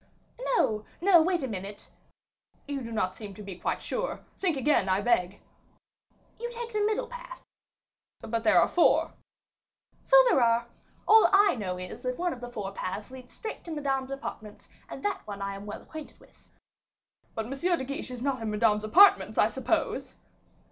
[0.55, 1.91] "No, no, wait a minute"
[2.67, 4.21] "You do not seem to be quite sure.
[4.39, 5.39] Think again, I beg."
[6.39, 7.43] "You take the middle path."
[8.19, 9.11] "But there are four."
[10.03, 10.65] "So there are.
[11.07, 14.67] All I know is, that one of the four paths leads straight to Madame's apartments;
[14.89, 16.49] and that one I am well acquainted with."
[17.35, 17.51] "But M.
[17.51, 20.15] de Guiche is not in Madame's apartments, I suppose?"